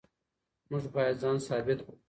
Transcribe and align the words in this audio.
موږ 0.69 0.83
بايد 0.93 1.15
ځان 1.21 1.37
ثابت 1.47 1.79
کړو. 1.85 1.93